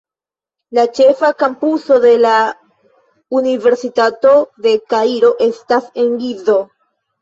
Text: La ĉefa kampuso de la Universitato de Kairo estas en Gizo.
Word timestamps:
La 0.77 0.85
ĉefa 0.99 1.29
kampuso 1.43 1.99
de 2.07 2.15
la 2.25 2.33
Universitato 3.43 4.35
de 4.67 4.77
Kairo 4.93 5.35
estas 5.53 5.97
en 6.07 6.15
Gizo. 6.27 6.63